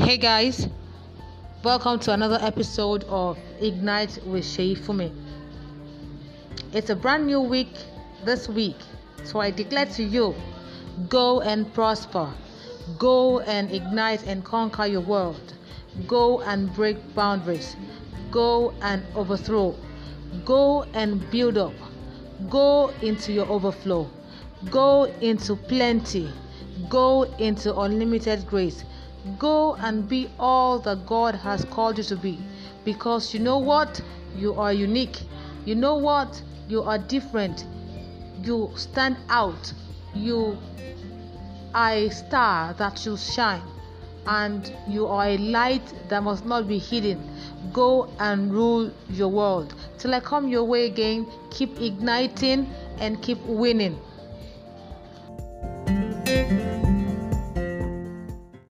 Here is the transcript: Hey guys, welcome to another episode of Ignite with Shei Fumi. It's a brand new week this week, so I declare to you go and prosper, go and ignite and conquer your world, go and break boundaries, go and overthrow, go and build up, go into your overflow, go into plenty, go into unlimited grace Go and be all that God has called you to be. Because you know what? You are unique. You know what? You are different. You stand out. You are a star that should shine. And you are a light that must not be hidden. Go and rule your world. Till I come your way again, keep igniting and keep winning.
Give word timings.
Hey 0.00 0.16
guys, 0.16 0.66
welcome 1.62 2.00
to 2.00 2.12
another 2.12 2.38
episode 2.40 3.04
of 3.04 3.38
Ignite 3.60 4.18
with 4.24 4.46
Shei 4.46 4.74
Fumi. 4.74 5.12
It's 6.72 6.88
a 6.88 6.96
brand 6.96 7.26
new 7.26 7.42
week 7.42 7.68
this 8.24 8.48
week, 8.48 8.78
so 9.24 9.40
I 9.40 9.50
declare 9.50 9.84
to 9.84 10.02
you 10.02 10.34
go 11.10 11.42
and 11.42 11.72
prosper, 11.74 12.32
go 12.98 13.40
and 13.40 13.70
ignite 13.70 14.26
and 14.26 14.42
conquer 14.42 14.86
your 14.86 15.02
world, 15.02 15.52
go 16.06 16.40
and 16.40 16.74
break 16.74 16.96
boundaries, 17.14 17.76
go 18.30 18.72
and 18.80 19.04
overthrow, 19.14 19.76
go 20.46 20.84
and 20.94 21.30
build 21.30 21.58
up, 21.58 21.74
go 22.48 22.88
into 23.02 23.34
your 23.34 23.46
overflow, 23.48 24.10
go 24.70 25.04
into 25.20 25.56
plenty, 25.56 26.32
go 26.88 27.24
into 27.38 27.78
unlimited 27.78 28.46
grace 28.46 28.82
Go 29.38 29.74
and 29.76 30.08
be 30.08 30.30
all 30.38 30.78
that 30.80 31.06
God 31.06 31.34
has 31.34 31.64
called 31.66 31.98
you 31.98 32.04
to 32.04 32.16
be. 32.16 32.38
Because 32.84 33.34
you 33.34 33.40
know 33.40 33.58
what? 33.58 34.00
You 34.36 34.54
are 34.54 34.72
unique. 34.72 35.22
You 35.64 35.74
know 35.74 35.96
what? 35.96 36.42
You 36.68 36.82
are 36.82 36.98
different. 36.98 37.66
You 38.42 38.70
stand 38.76 39.16
out. 39.28 39.72
You 40.14 40.56
are 41.74 41.92
a 41.92 42.08
star 42.10 42.74
that 42.74 42.98
should 42.98 43.18
shine. 43.18 43.62
And 44.26 44.72
you 44.88 45.06
are 45.06 45.28
a 45.28 45.38
light 45.38 45.92
that 46.08 46.22
must 46.22 46.46
not 46.46 46.68
be 46.68 46.78
hidden. 46.78 47.20
Go 47.72 48.08
and 48.18 48.52
rule 48.52 48.90
your 49.08 49.28
world. 49.28 49.74
Till 49.98 50.14
I 50.14 50.20
come 50.20 50.48
your 50.48 50.64
way 50.64 50.86
again, 50.86 51.26
keep 51.50 51.80
igniting 51.80 52.72
and 52.98 53.20
keep 53.22 53.38
winning. 53.44 53.98